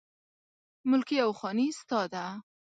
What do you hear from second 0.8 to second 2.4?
ملکي او خاني ستا ده